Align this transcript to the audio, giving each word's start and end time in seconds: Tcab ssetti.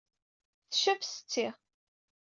Tcab 0.71 1.01
ssetti. 1.03 1.47